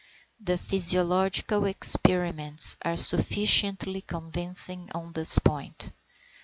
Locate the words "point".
5.37-5.91